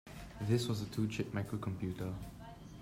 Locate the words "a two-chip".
0.81-1.31